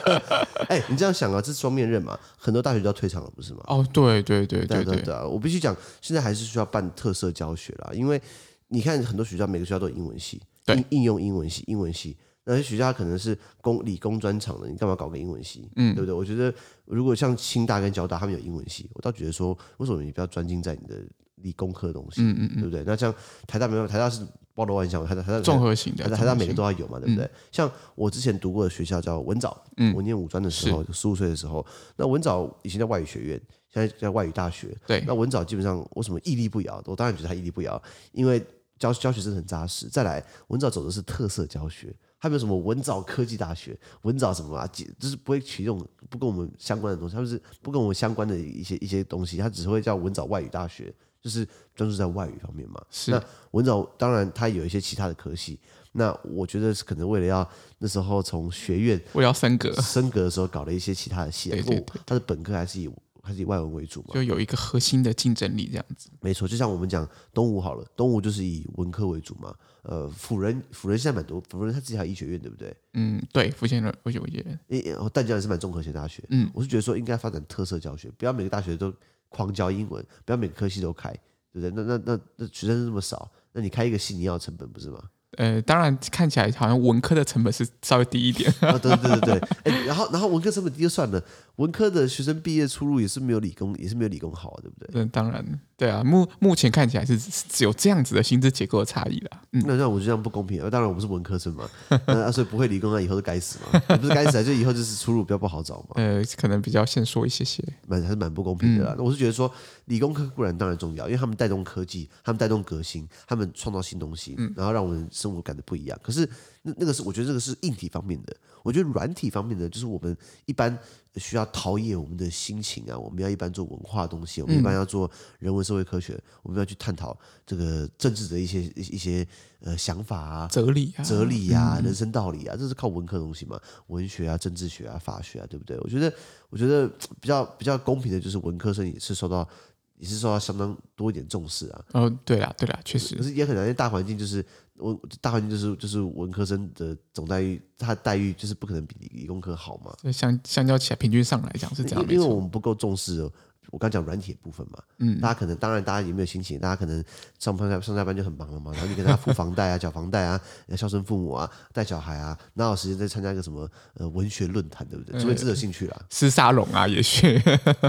[0.66, 3.60] 哎，你这样想啊，这是双面刃嘛，很多大学都要退场了，不是吗？
[3.68, 5.14] 哦，对对对对对对！
[5.26, 8.20] 我必须讲，现在还是需要办特色教学啦，因为
[8.68, 12.16] 你看很多学校，每个学校都有英文系，对应应用英文系，英文系。
[12.50, 15.70] 那些学校可能是工理工专长的，你干嘛搞个英文系？
[15.76, 16.12] 嗯，对不对？
[16.12, 16.52] 我觉得
[16.84, 20.96] 如果像清大跟交大他们有英文系，我倒觉得说，为什么你不要专精在你的
[21.36, 22.22] 理工科的东西？
[22.22, 22.82] 嗯嗯嗯，对不对？
[22.84, 23.14] 那像
[23.46, 27.24] 台大没有，台大是包罗万象，台大台大综合型的，台大每个都要有嘛，对不对？
[27.24, 31.64] 嗯、像我之前读过的学校叫文藻，嗯，我念五专的时候，十五岁的时候，
[31.96, 33.40] 那文藻以前在外语学院，
[33.72, 34.76] 现在在外语大学。
[34.88, 36.82] 对，那文藻基本上为什么屹立不摇？
[36.86, 37.80] 我当然觉得它屹立不摇，
[38.12, 38.44] 因为
[38.78, 39.88] 教教学真的很扎实。
[39.88, 41.94] 再来，文藻走的是特色教学。
[42.20, 44.68] 他们有什么文藻科技大学、文藻什么啊？
[44.68, 52.80] 就是不会取这种不跟我们相关的东西，他们是不跟我们相关的一些一些东西，他只会叫文藻外语大学，就是专注在外语方面嘛。
[52.90, 53.10] 是。
[53.10, 55.58] 那文藻当然它有一些其他的科系，
[55.92, 62.90] 那我觉得是可能为了要那时候从学院我要升格升格的时候搞了一些其他的系，对对对，他的本科还是以。
[63.22, 66.10] 还是以外文为主嘛，就有一个核心的竞争力这样子。
[66.20, 69.54] 没错，就像我们讲东吴好了，东吴就是以文科为主嘛。
[69.82, 72.76] 呃，辅仁辅仁现在蛮多，辅仁他自己还有医学院，对不对？
[72.94, 74.60] 嗯，对，辅仁医学院。
[74.68, 76.22] 诶，淡江也是蛮综合性大学。
[76.28, 78.92] 嗯，我是觉得说应该发展特色教学，不要每个大学都
[79.30, 81.10] 狂教英文，不要每个科系都开，
[81.52, 81.70] 对不对？
[81.70, 85.02] 那那那那学生这么少，那你开一个系你要成本不是吗？
[85.38, 88.52] 呃，当然看起来好像文科的成本是稍微低一点。
[88.60, 91.24] 啊，对对对对，哎，然后然后文科成本低就算了，
[91.60, 94.88] 文科的学生毕业出路也是没有理工，也是没有理工好，对不对？
[94.94, 95.44] 嗯，当然，
[95.76, 99.42] 对啊，目目前看起来是只有这样子的薪资结构的差异啦。
[99.52, 100.70] 嗯，那那我觉得这样不公平啊。
[100.70, 101.68] 当然我不是文科生嘛，
[102.08, 105.88] 那所以不会理工啊，以后就该死嘛， 不是该死啊，就以后就是出路比较不好找嘛。
[106.02, 108.96] 呃，可能比较先说一些些，蛮还是蛮不公平的啦。
[108.98, 109.52] 我是觉得说，
[109.84, 115.98] 理工科固然当然重要，因为他们带动科技，他们带动革新，他们创造新东西，然后让我们生活感觉不一样。
[116.02, 116.26] 可是
[116.62, 120.76] 那那个是我觉得这个是硬体方面的，我觉得软体方面的就是我们一般
[121.16, 129.26] 需要陶冶我们的心情啊，我们要一般做文化的东西，我们一般要做人文社会科学，我们要去探讨这个政治的一些一些
[129.60, 135.76] 呃想法啊、哲理啊、哲理啊、人生道理啊，这是靠文科的东西嘛，文学啊、政治学啊、法学啊，对不对？
[135.80, 136.12] 我觉得
[136.48, 136.88] 我觉得
[137.20, 139.48] 比较比较公平的就是文科生也是受到
[139.96, 141.84] 也是受到相当多一点重视啊。
[141.92, 144.44] 哦，对啊，对啊，确实，可是也很难，因为大环境就是。
[144.80, 149.94] 我大环境就是就是文科生的总待遇，他待遇就是不可能比理工科好嘛。
[150.12, 153.30] 相相较起来，平均上来讲是这样，因为我们不够重视。
[153.70, 156.58] 我刚讲软体的部分嘛，嗯，大家可能当然大家也没有心情？
[156.58, 157.04] 大家可能
[157.38, 165.20] 上班上下班就很忙了嘛，然后你给他付房贷啊、缴房贷啊、要孝顺父母啊、带小孩啊，哪有时间再参加一个什么呃文学论坛，对不对？
[165.20, 166.02] 除非真的有兴趣啦。
[166.10, 167.40] 诗沙龙啊，也是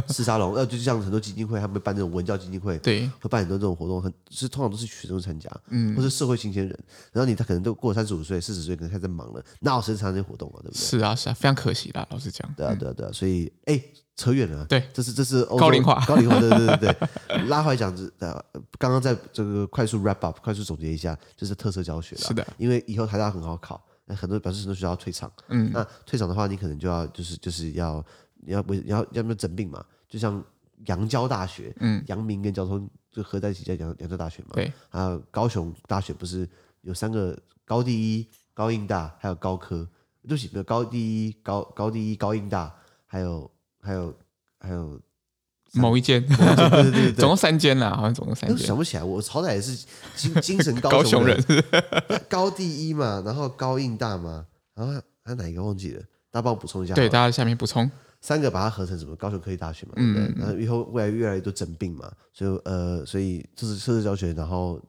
[0.10, 6.78] 诗沙龙，呃，就像很多基金会，他们会办这种文教基金会，对，会办很多这种活动，很是通常都是学生参加，嗯，或是社会新鲜人。
[7.12, 10.60] 然后你他可能都过三十五岁、四十岁，可能开始忙了，哪有时间参加这些活动啊？
[10.62, 10.78] 对不对？
[10.78, 12.48] 是啊，是啊，非常可惜啦，老实讲。
[12.56, 13.82] 对啊，对啊，对啊，所以哎。
[14.22, 16.96] 扯远了，对，这是这是高龄化，高龄化，对对对对。
[17.50, 18.32] 拉回来讲，呃，
[18.78, 22.22] 刚刚在这个快速 wrap up，快速总结一下，就是特色教学了。
[22.22, 28.06] 是的，因为以后台大很好考，那很多表示很多学校要退场，嗯，那退场的话，你可能就要就是就是要
[28.46, 29.84] 你要不要要不要整并嘛？
[30.08, 30.44] 就像
[30.86, 36.48] 阳交大学，嗯，阳明跟交通就合在一起叫阳阳交大学嘛，对，还有高雄大学不是
[36.82, 39.88] 有三个高第一、高应大，还有高科，
[40.24, 42.72] 对不起，没有高第一、高高第一、高应大，
[43.08, 43.50] 还有。
[43.82, 44.14] 还有
[44.60, 45.00] 还有
[45.74, 48.68] 某一间，对对对， 总共三间啦，好像总共三间。
[48.68, 51.42] 想不起来，我好歹也是精精神高雄人，
[52.30, 56.02] 高第一嘛，然后高应大嘛，然后还有哪一个忘记了？
[56.30, 56.94] 大家帮我补充一下。
[56.94, 57.90] 对，大家下面补充
[58.20, 59.16] 三个，把它合成什么？
[59.16, 60.34] 高雄科技大学嘛，对不对？
[60.38, 64.80] 然后以后未来越来越多整并嘛，所以呃，所以这是特色教学，然后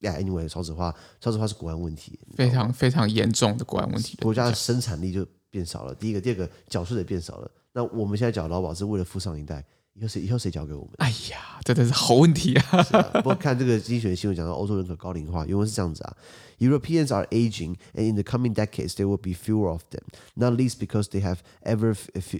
[0.00, 5.26] 呀，anyway，少子化，少子化是国安问题，非常非常严重的国安问题，国家的生产力就。
[5.56, 5.94] 变少了。
[5.94, 7.50] 第一个，第二个缴税也变少了。
[7.72, 9.64] 那我们现在缴劳保是为了付上一代。
[9.98, 10.90] 以后谁以后谁缴给我们？
[10.98, 12.62] 哎呀，真的是好问题啊！
[12.92, 16.14] 啊不过看这个经济学新闻讲到欧洲人口高龄化，原文是这样子啊
[16.58, 20.04] ：Europeans are aging, and in the coming decades there will be fewer of them,
[20.36, 21.96] not least because they have ever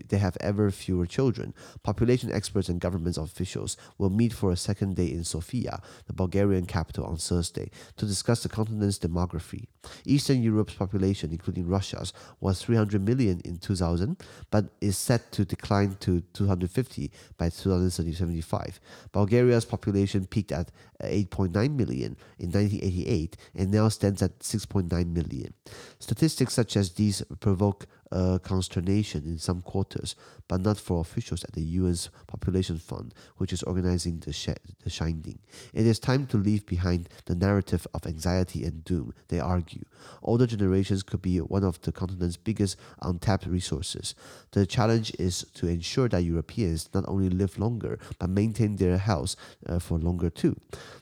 [0.08, 1.54] they have ever fewer children.
[1.82, 6.66] Population experts and government officials will meet for a second day in Sofia, the Bulgarian
[6.66, 9.66] capital, on Thursday to discuss the continent's demography.
[10.04, 14.16] Eastern Europe's population, including Russia's, was 300 million in 2000,
[14.50, 18.80] but is set to decline to 250 by by 2075.
[19.12, 20.70] Bulgaria's population peaked at
[21.02, 25.54] 8.9 million in 1988 and now stands at 6.9 million.
[25.98, 30.16] Statistics such as these provoke uh, consternation in some quarters,
[30.48, 34.48] but not for officials at the UN's Population Fund, which is organizing the, sh-
[34.82, 35.38] the Shining.
[35.72, 39.84] It is time to leave behind the narrative of anxiety and doom, they argue.
[40.22, 44.14] Older generations could be one of the continent's biggest untapped resources.
[44.52, 49.36] The challenge is to ensure that Europeans not only live longer, but maintain their health
[49.66, 50.56] uh, for longer too.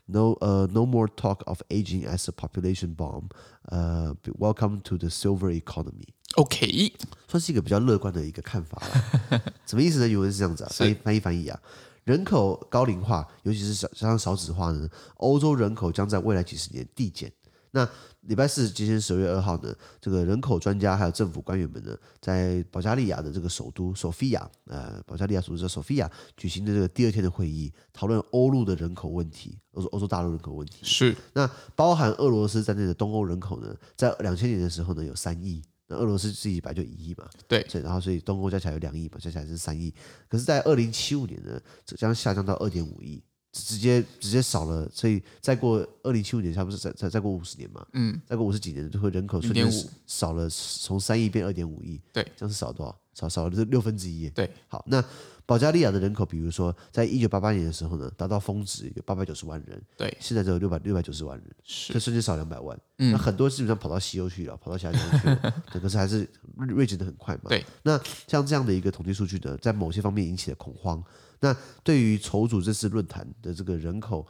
[0.08, 3.30] No, uh, no more talk of aging as a population bomb.
[3.70, 6.14] Uh, welcome to the silver economy.
[6.36, 6.92] OK，
[7.28, 9.42] 算是一个比较乐观的一个看法了。
[9.66, 10.08] 什么意思呢？
[10.08, 11.60] 原文是这样子啊，翻译翻译翻译啊，
[12.04, 17.32] 人口高龄化，尤其是少加上少子化呢，欧洲人口将在未来几十年递减。
[17.70, 17.88] 那
[18.20, 30.84] 礼拜四，今天十二月二号呢，这个人口专家还有政府官员们呢，在保加利亚的这个首都索菲亚，呃，保加利亚首都叫索菲亚举行的这个第二天的会议，讨论欧陆的人口问题，欧洲欧洲大陆人口问题。
[30.84, 31.16] 是。
[31.32, 35.62] 那包含俄罗斯在内的东欧人口呢，在两千年的时候呢，有三亿。
[35.86, 39.92] 那俄罗斯自己本来就一亿嘛，对，所以然后所以东欧加起来有两亿嘛，加起来是三亿。
[40.28, 44.88] 可是，在二零七五年呢，这将下降到二点五亿，直接直接少了。
[44.90, 49.70] 所以再过二零七五年，差不多再再再过五十年嘛，嗯，再过五十几年，就会人口瞬间
[50.06, 52.98] 少了，从三亿变二点五亿，对，这样是少多少？
[53.14, 55.02] 少少了这六分之一，对，好，那。
[55.46, 71.04] 保加利亚的人口，比如说，在一九八八年的时候呢，达到峰值有八百九十万人，对，现在只有六百六百九十万人，是，这瞬间少两百万，嗯，那很多基本上跑到西欧去了，跑到其他地方去了， 可是还是锐减的很快嘛，对，那像这样的一个统计数据呢，在某些方面引起了恐慌。
[71.44, 74.26] 那对于筹组这次论坛的这个人口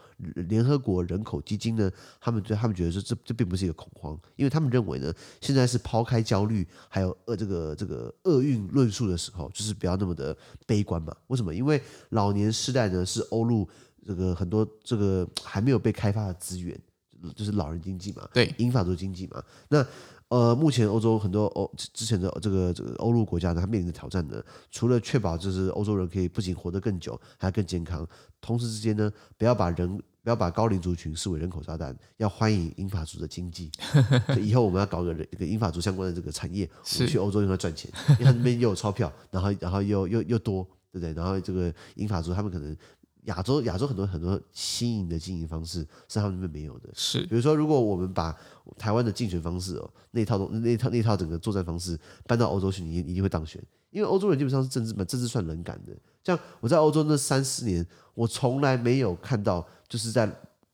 [0.49, 1.89] 联合国人口基金呢，
[2.21, 11.15] 他们对他们觉得说这这并不是一个恐慌，因为他们认为呢，现在是抛开焦虑还有呃这个这个厄运论述的时候，就是不要那么的悲观嘛。
[11.29, 11.55] 为什么？
[11.55, 13.69] 因为老年世代呢是欧陆
[14.05, 16.77] 这个很多这个还没有被开发的资源，
[17.37, 19.87] 就是老人经济嘛，对，英法族经济嘛，那。
[20.35, 28.05] 呃，目前欧洲很多欧之前的这个这个欧陆国家呢，它面临的挑战呢，除了确保就是欧洲人可以不仅活得更久，还要更健康，
[28.41, 33.71] 同时之间呢，不要把人不要把高龄族群视为人口炸弹，要欢迎英法族的经济。
[34.43, 41.13] 以后我们要搞个这个英法族相关的这个产业，我们去欧洲用来赚钱，因为他那边又有钞票，然后然后又又又多，对不对？
[41.13, 42.77] 然后这个英法族他们可能。
[43.25, 48.37] 亚洲亚洲很多很多新颖的经营方式是他们那边没有的，是比如说，如果我们把
[48.77, 55.93] 台湾的竞选方式哦，那套东那套那套整个作战方式搬到欧洲去，你一定会当选，因为欧洲人基本上是政治嘛，政治算冷感的。
[56.23, 60.31] 像我在欧洲那三四年，我从来没有看到就是在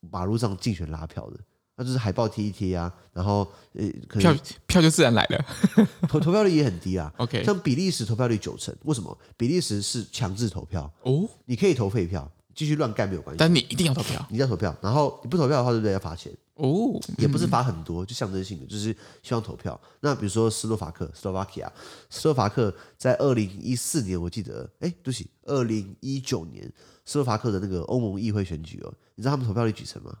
[0.09, 1.39] 马路上竞选拉票的。
[1.77, 3.87] 那就是海报贴一贴啊，然后呃，
[4.19, 4.35] 票
[4.67, 5.45] 票就自然来了，
[6.07, 7.11] 投投票率也很低啊。
[7.17, 9.17] OK，像比利时投票率九成，为什么？
[9.35, 15.93] 比利时是强制投票哦，你可以投废票，继续乱干没有关系，但你一定要投票，你要投票，然后你不投票的话，对不对？
[15.93, 19.79] 要罚钱哦，也不是罚很多，就象征性的，就是希望投票。
[20.01, 21.69] 那比如说斯洛伐克 （Slovakia），
[22.09, 26.71] 斯洛伐克在二零一四年，我记得，哎，对不起，二零一九年
[27.05, 30.13] 斯洛伐克的那个欧盟议会选举哦，你知道他们投票率几成吗？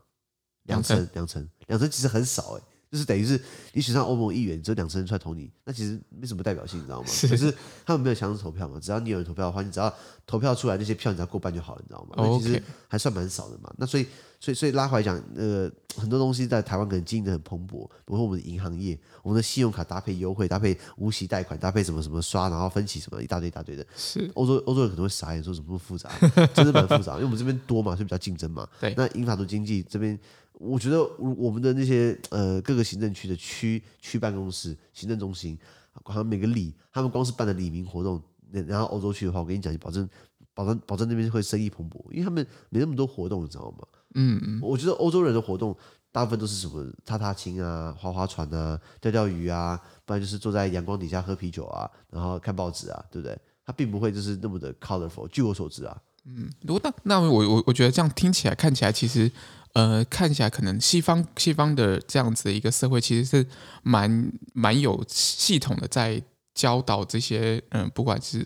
[0.63, 2.61] 两成，两成，两成其实很少哎，
[2.91, 3.39] 就是等于是
[3.71, 7.07] 你选上欧盟议员，只有两成人出来投你，那其实没什么代表性，你知道吗？
[7.07, 7.49] 是可是
[7.85, 9.91] 他们没有强制投票嘛，只要你有人投票的话，你只要
[10.27, 12.15] 投票出来那些票，你只要过半就好了，你知道吗？
[12.17, 13.73] 那其实还算蛮少的嘛。
[13.77, 14.05] 那所以，
[14.41, 23.85] 所以，所以拉回来讲，呃，很多东西在台湾可能经营的很蓬勃，比如说我们的银行业，我们的信用卡搭配优惠，搭配无息贷款，搭配什么什么刷，然后分期什么一大堆一大堆的。
[23.95, 26.09] 是欧洲欧洲人可能会傻眼，说怎么那么复杂？
[26.53, 28.67] 真的蛮复杂，因为我们这边多嘛，所以比较竞争嘛。
[28.81, 30.19] 对，那英法族经济这边。
[30.61, 35.57] 我觉得我们的那些呃各个行政区的区区办公室、行政中心，
[36.03, 38.21] 好像每个里，他们光是办的里民活动，
[38.67, 40.07] 然后欧洲去的话，我跟你讲，保证
[40.53, 43.87] 保证保证那边会生意蓬勃，因为他们没那么多活动，你知道吗？
[44.13, 45.75] 嗯嗯，我觉得欧洲人的活动
[46.11, 53.35] 大部分都是什么踏踏青啊、划划船啊、钓钓鱼啊，不然就是坐在阳光底下喝啤酒啊，然后看报纸啊，对不对？
[53.65, 55.27] 他并不会就是那么的 colorful。
[55.29, 59.31] 据我所知啊，嗯，如果那那我我我觉得这样听起来看起来其实。
[59.73, 63.45] 呃，看起来可能西方西方的这样子的一个社会，其实是
[63.83, 66.21] 蛮蛮有系统的在
[66.53, 68.45] 教导这些嗯，不管是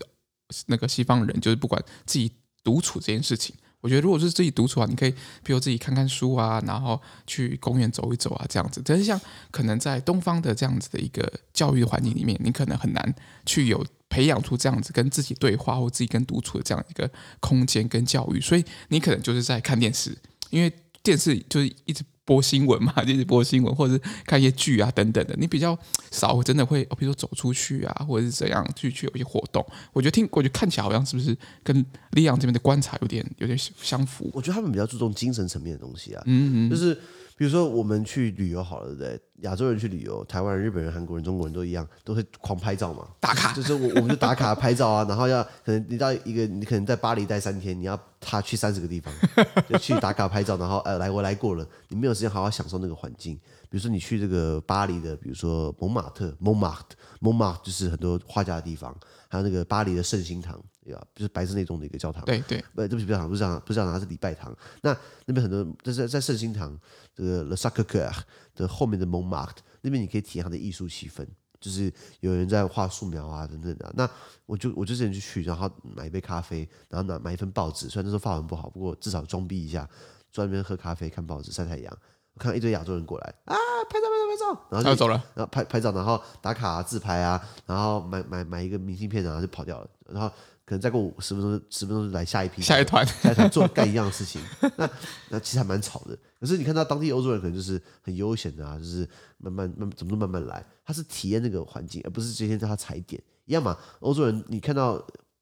[0.66, 2.30] 那个西方人，就是不管自己
[2.62, 3.54] 独处这件事情。
[3.82, 5.10] 我觉得，如果是自己独处啊，你可以，
[5.44, 8.82] 比如自己看看书啊，然后去公园走一走啊，这样子。
[8.84, 9.20] 但是像
[9.52, 17.08] 可能在东方的这样子的一个教育环境里面，你可能很难去有培养出这样子跟自己对话或自己跟独处的这样一个
[17.38, 20.16] 空间跟教育，所以你可能就是在看电视，
[20.50, 20.72] 因为
[21.06, 22.02] 电视就是一直。
[22.26, 25.36] 播新闻嘛， 就是播新闻，或者是看一些剧啊等等的。
[25.38, 25.78] 你比较
[26.10, 29.64] 少真的会，比如说走出去啊，或者是怎样去去有一些活动。
[29.92, 34.28] 我觉得听，我觉得看起来好像是不是跟李阳这边的观察有点有点相符？
[34.34, 37.00] 我觉得他们比较注重精神层面的东西啊，嗯嗯，就是。
[37.36, 39.20] 比如说，我们去旅游好了，对不对？
[39.42, 43.52] 亚洲人去旅游，台湾人、日本人、韩国人、中国人都一样，都会狂拍照嘛，打卡。
[43.52, 49.12] 就是我，我们就打卡拍照啊，然后要可能你到一个，你可能在巴黎待三天，你要他去三十个地方，
[49.68, 53.38] 就去打卡拍照，然后呃，来我来过了，你没有时间好好享受那个环境。
[53.68, 58.96] 比如说你去这个巴黎的，比如说蒙马特 （Montmartre），Montmartre 就是很多画家的地方，
[59.28, 60.58] 还有那个巴黎的圣心堂。
[60.86, 61.06] 对啊？
[61.14, 62.24] 就是白色那栋的一个教堂。
[62.24, 64.56] 对对，不，对不起，教堂不是教堂，不是教堂，它是礼拜堂。
[64.82, 64.96] 那
[65.26, 66.78] 那边很多，就是在圣心堂
[67.14, 68.12] 这个 Le Sacré-Cœur
[68.54, 71.26] 的后面的 Montmartre 那边，你可以体验它的艺术气氛，
[71.60, 73.92] 就是有人在画素描啊等等的。
[73.96, 74.08] 那
[74.46, 77.88] 我就我就之前就去，然后买一杯咖啡，然后拿买一份报纸。
[77.88, 79.88] 虽然那时候法文不好，不过至少装逼一下，
[80.30, 81.98] 坐在那边喝咖啡、看报纸、晒太阳。
[82.34, 83.56] 我看到一堆亚洲人过来啊，
[83.88, 90.30] 拍照拍照拍照，然后就走了，然后拍拍照，然后打卡啊、自拍啊，然后买买买一个明信片，然后就跑掉了，然后。
[90.66, 94.42] 可能再过五十分钟，十分钟就来下一批，下一团， 下一团做干一样的事情。
[94.76, 94.90] 那
[95.28, 96.18] 那其实还蛮吵的。
[96.40, 100.66] 可是你看到当地欧洲人可能就是很悠闲的啊，就是慢慢慢怎么都慢慢来。
[100.84, 103.78] 他是体验那个环境，而不是今天叫他踩点一样嘛。
[104.00, 104.94] 欧洲人，你看到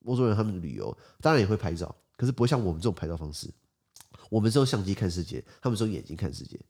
[0.04, 3.50] 欧洲人他们的旅游，当然也会拍照，可是不会像我们这种拍照方式。
[4.28, 6.60] 我们是用相机看世界，他们是用眼睛看世界。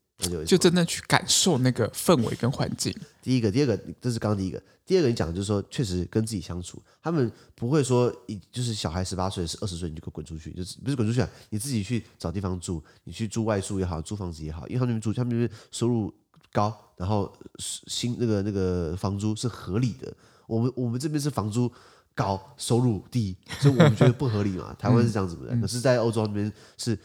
[0.47, 2.95] 就真的去感受那个氛围跟环境。
[3.21, 4.63] 第一个，第二个，这是刚刚第一个。
[4.87, 11.29] 第二个，你讲的就是说，确实跟自己相处，他们不会说一就是小孩十八岁是二十岁你就滚出去，就是不是滚出去啊？
[11.51, 16.13] 你自己去找地方住，你去住外宿也好，租房子也好，因为他们住，他们那边收入
[16.53, 20.15] 高，然后新那个那个房租是合理的。
[20.47, 21.73] 我们我们这边是房租
[22.15, 24.75] 高，收入低，所以我们觉得不合理嘛。
[24.79, 26.97] 台湾是这样子的，嗯、可是在欧洲那边是。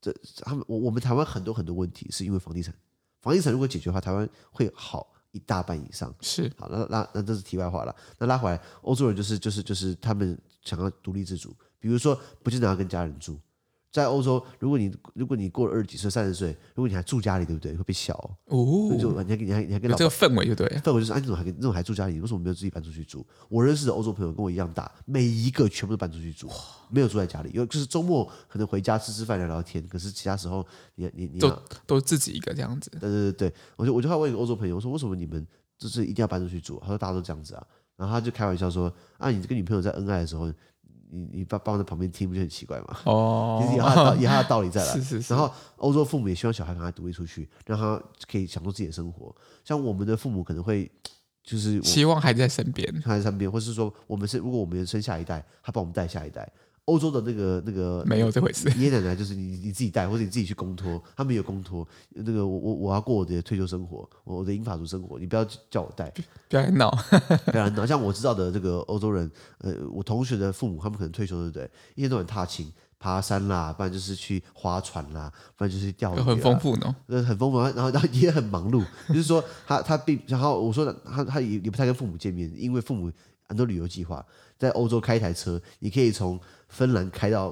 [0.00, 2.74] 这他们我我们台湾很多很多问题是因为房地产，
[3.20, 6.14] 房地产如果解决的话，台湾会好一大半以上。
[6.20, 7.94] 是，好，那那那这是题外话了。
[8.18, 13.38] 那拉回来，欧洲人就是就是就是他们想要独立自主，比如说不经常要跟家人住。
[13.90, 17.74] 在欧洲，如果你如果你过了二十几岁、三十岁，如果你还住家里，对不对？
[17.74, 18.94] 会被笑哦。
[19.00, 22.12] 就你还你还你还跟老这个氛围就对，氛围就是啊，你怎么还你怎么还住家里？
[22.12, 23.26] 你为什么没有自己搬出去住？
[23.48, 26.50] 我认识的欧洲朋友跟我一样大，每一个全部都搬出去住，
[26.90, 27.50] 没有住在家里。
[27.54, 30.64] 因为就是周末可能回家吃吃饭、聊聊天，可是其他时候
[30.96, 32.90] 你你你都都自己一个这样子。
[32.90, 35.46] 对对对对，我就我就还问一个欧洲朋友，我说为什么你们
[35.78, 36.78] 就是一定要搬出去住？
[36.80, 40.52] 他说大家都这样子啊，然后他就开玩笑说啊，你跟女朋友在恩爱的时候。
[41.10, 42.98] 你你爸爸在旁边听不就很奇怪吗？
[43.04, 44.92] 哦， 其实有他的有他的道理在了。
[44.96, 45.34] 是是是。
[45.34, 49.34] 然后欧洲父母也希望小孩赶快独立出去，让他可以享受自己的生活。
[49.64, 50.90] 像我们的父母可能会
[51.42, 56.50] 就是希望孩子在身边，孩子在身边，或是说我们是如果我们生下一代，他帮我们带下一代。
[56.88, 61.86] 欧洲的那个那个没有这回事，爷爷奶奶就是你你自己带，或者你自己去公托，他们有公托。
[62.14, 66.10] 那个我我我要过我的退休生活，我的英法族生活，你不要叫我带，
[66.48, 66.90] 不要闹，
[67.52, 67.84] 不要闹。
[67.84, 71.70] 像我知道的这个欧洲人，呃，我同学的父母，他们可能退休，对不对？
[71.94, 77.60] 一天到晚踏青、爬山啦，不然就是去划船啦，不然就是钓鱼，很丰富呢，很丰富。
[77.60, 83.12] 然后然后也很忙碌，就是说他他并然后我说他他也也不太跟父母见面，因为父母
[83.48, 84.24] 很多旅游计划。
[84.56, 87.50] 在欧洲开一台车，你可以从芬兰开到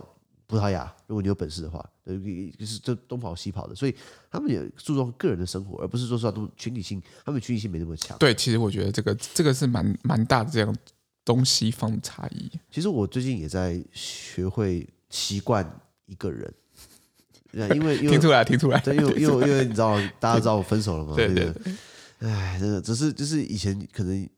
[0.49, 3.95] 葡萄牙，如果你有本事的话，就是这东跑西跑的，所以
[4.31, 8.19] 他们也注重个人的生活，而不是说说都群体性，他们群体性没那么强。
[8.19, 10.77] 对，其实我觉得这个这个是蛮蛮大的这样
[11.25, 12.51] 东西方的差异。
[12.71, 16.55] 其实我最近也在学会习惯一个人，
[17.53, 21.15] 因为因为听出来听出来，对，因为因为因为你知道大家知道我分手了嘛？
[21.15, 21.73] 对 对，对。
[22.19, 24.29] 哎，真的只是就是以前可能我。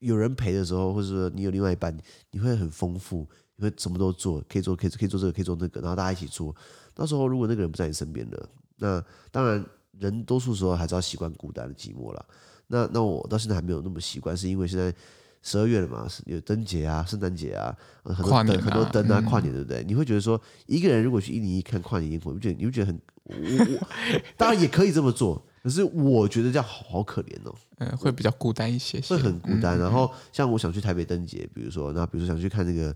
[0.00, 1.96] 有人陪的时候，或者说你有另外一半，
[2.30, 6.54] 你会很丰富，你会什么都做，可以做，可以可以做这个，可以做那个，然后大家一起做。
[6.94, 9.64] 到时候如果那个人不在你身边了，那当然
[9.98, 12.24] 人多数时候还是要习惯孤单的寂寞了。
[12.68, 14.94] 那那我到现在还没有那么习惯，是因为现在
[15.42, 19.82] 十二月了嘛，有灯节啊、圣诞节啊，很多灯、啊、很多灯啊，跨年对不对？
[19.84, 23.88] 你会觉得说一个人如果去一零一看跨年烟火，你觉得你会觉得很我我
[24.36, 25.42] 当然也可以这么做。
[25.68, 29.78] 可是我觉得这样好好可怜哦，嗯，会比较孤单一些，些，会很孤单。
[29.78, 32.94] 然后像我想去台北灯节，比如说，那比如说想去看那个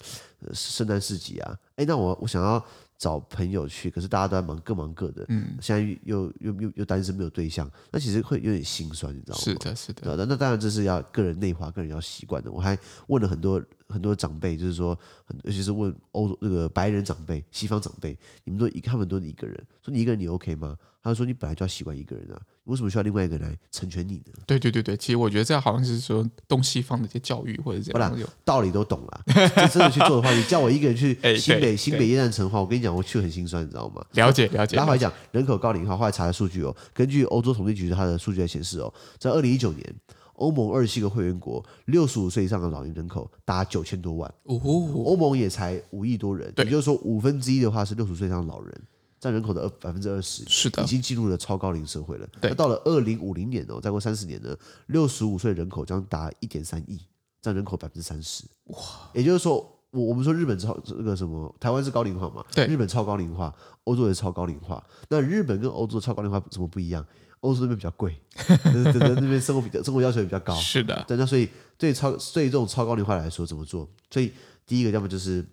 [0.55, 2.65] 圣诞市集啊，哎，那我我想要
[2.97, 9.43] 找朋友去，可是大家都在忙各忙各的，嗯，现在又又又又单身没有对象，那其实会有点心酸，你知道吗？
[9.43, 10.17] 是的，是的。
[10.17, 12.51] 那那当然这是要个人内化，个人要习惯的。
[12.51, 13.63] 我还问了很多
[13.93, 14.99] 很多长辈，就是说，
[15.45, 20.77] 尤其是问欧那个白人长辈、西方长辈，你们都一他们都是一个人，说你一个人你 OK 吗？
[21.05, 22.41] 他就说你本来就要习惯一个人啊。
[22.65, 24.35] 为什么需要另外一个人来成全你呢？
[24.47, 29.21] 对对对对，其实我觉得这好像是说东西方的一些教育或者这样，道理都懂了。
[29.69, 34.05] 真的去做的话，你叫我一个人去 新北新北耶诞城的话，我跟你讲，我去很心酸，你知道吗？
[34.13, 34.77] 了解了解。
[34.77, 39.95] 然后来讲人口高龄化，后来查的数据哦，根据欧洲统计局它的数据来显示哦，在二零一九年，
[40.35, 44.35] 欧盟二十七个会员国六十五岁以上的老年人口达九千多万。
[44.45, 48.83] 哦，欧盟也才五亿多人，也就是说五分之一的话是六十岁以上的老人。
[49.21, 52.29] 占人口的二百分之二十，是的，已经进入了超高龄社会了。
[52.41, 54.53] 那到了二零五零年哦，再过三十年呢，
[54.87, 57.01] 六十五岁人口将达一点三亿，
[57.41, 58.43] 占人口百分之三十。
[58.65, 58.77] 哇！
[59.15, 59.59] 也就是说，
[59.93, 62.45] 我我们说日本超这个什么，台湾是高龄化嘛？
[62.53, 63.55] 对，日本超高龄化，
[63.85, 64.85] 欧洲也是超高龄化。
[65.09, 67.07] 那日本跟欧洲的超高龄化怎么不一样？
[67.43, 68.19] 欧洲那边比较贵，
[68.65, 70.57] 等等那边生活比较生活要求也比较高。
[70.57, 73.89] 是的，对，那所以对超对这种超高龄化来说怎么做？
[74.11, 74.33] 所以
[74.67, 75.45] 第一个要么就是。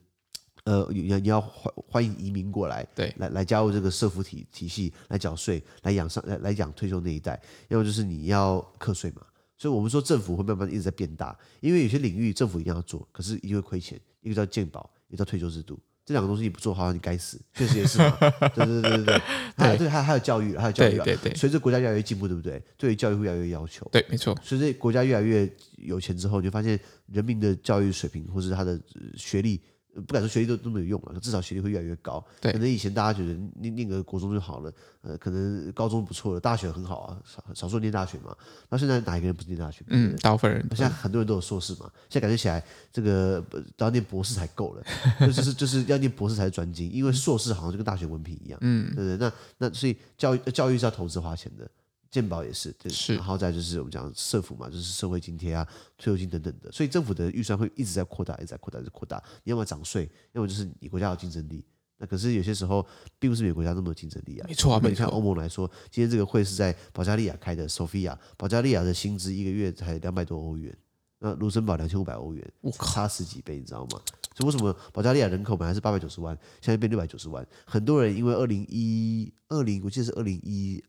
[0.66, 7.42] 呃，你你要欢欢迎移民过来，对，来来加入这个社福体体系，来缴税，来养上来来养退休那一代。
[7.70, 9.24] 要么就是你要课税嘛，
[9.58, 14.00] 所以我们说政府会慢慢一直在变大，因为有些领域政府一定要做，可是一定会亏钱。
[14.22, 15.80] 一个叫健保，一个叫退休制度，
[16.10, 18.18] 这两个东西你不做好，你该死，确实也是嘛。
[18.56, 19.22] 对对对对对，
[19.56, 21.36] 还有对还还有教育，还有教育，对对对。
[21.36, 22.60] 随着国家越来越进步，对不对？
[22.78, 24.36] 对于教育会越来越要求，对，没错。
[24.42, 25.48] 随着国家越来越
[25.78, 28.82] 有钱之后，你就发现人民的教育水平或是他的
[29.16, 29.62] 学历。
[30.02, 32.24] 不敢说学历都都没有用了，至少学历会越来越高。
[32.42, 34.72] 对，可能以前大家觉得念念个国中就好了，
[35.02, 38.36] 呃，可能高中不错了，大学很好啊，少少数念大学嘛。
[38.70, 39.84] 那现在哪一个人不是念大学？
[39.88, 40.66] 嗯，大部分人。
[40.72, 43.44] 现在很多人都有硕士嘛，现在感觉起来这个
[43.76, 44.84] 都要念博士才够了，
[45.28, 48.60] 就是就是要念博士才是专精，因为硕士好像就跟大学文凭一样。
[48.62, 49.18] 嗯，对不对？
[49.18, 51.70] 那那所以教育教育是要投资花钱的。
[52.12, 55.64] 健保也是，对是，然后再就是我们讲社福嘛，就是社会津贴啊、
[55.98, 59.24] 退休金等等的，所以政府的预算会一直在扩大，一直在扩大，一直扩大。
[59.44, 61.64] 你要么涨税，要么就是你国家有竞争力。
[61.98, 62.84] 那可是有些时候
[63.20, 64.46] 并不是每个国家那么有竞争力啊。
[64.48, 64.82] 没错啊。
[64.84, 70.76] 你看欧盟来说，今天这个会是在保加利亚开的，Sofia，保加利亚的薪资一个月才两百多欧元，
[71.20, 74.02] 那卢森堡两千五百欧元，差十几倍，你知道吗？
[74.36, 77.46] 所以为什么保加利亚人口本来是八百九十万，现在变六百九十万？
[77.66, 80.84] 很多人因为二零一二零，我记得是二零一。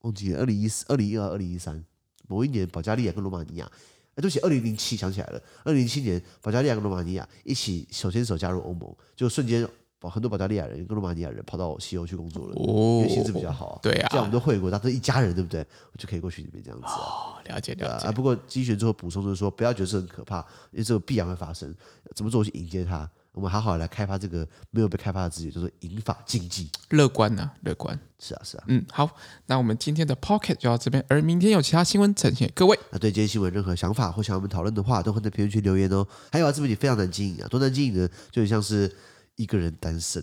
[0.00, 1.84] 忘记了，二零一四、二零一二、二零一三，
[2.28, 3.70] 某一年，保加利亚跟罗马尼亚，
[4.14, 15.60] 哎，对不起，二零零七想起来了，二零零七年，保加利亚跟罗马尼亚一起手牵手加入欧盟，就瞬间把，很多保加利亚人跟罗马尼亚人跑到西欧去工作了，哦，因为薪资比较好啊，对啊，这样我们都会过，大家都一家人，对不对？
[15.92, 18.06] 我就可以过去里面这样子啊，哦，了解了解。
[18.06, 20.38] 啊，不过经济学最后补充就是说，不要觉得这很可怕，
[20.70, 21.74] 因为这个必然会发生，
[22.14, 23.10] 怎么做去迎接它？
[23.32, 26.68] 我们好好来开发这个没有被开发的资源，就是银发经济。
[26.90, 27.54] 乐观呢、啊？
[27.62, 27.98] 乐观。
[28.18, 28.64] 是啊，是啊。
[28.66, 29.08] 嗯，好，
[29.46, 32.78] 那我们今天的 Pocket 就到这边，而明天有其他新闻呈现各位。
[32.90, 36.06] 那对今天新闻任何想法或想要我们讨论的话，都会在评论区留言哦。
[36.32, 38.08] 还有啊，自媒体非常难经营啊，多难经营呢？
[38.30, 38.92] 就很像是
[39.36, 40.22] 一个人单身，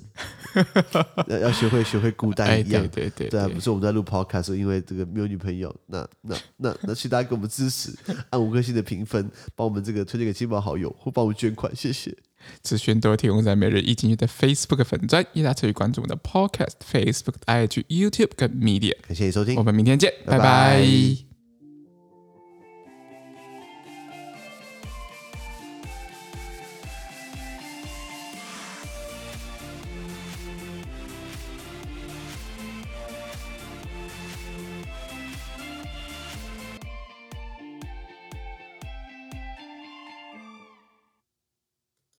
[1.27, 2.83] 要要学会学会孤单一样。
[2.83, 7.91] 哎、对对对，对啊，不是我们在录 Podcast，因为这个没有女朋友，那那那那，请大家给我们支持，
[8.29, 12.15] 按五颗星的评分，帮我们这个推荐给亲朋好友，或帮我们捐款，谢谢。
[12.61, 18.95] 资讯都会提供在每日一经济的 Facebook 粉专，也大家可以关注我们的 Podcast、Facebook、IG、YouTube 跟 Media。
[19.07, 20.43] 感谢你收听，我们明天见，拜拜。
[20.43, 21.26] 拜拜。